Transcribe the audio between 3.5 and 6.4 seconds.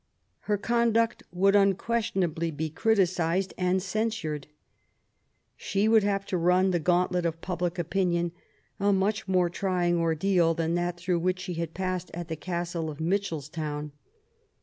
and cen sured. She would have to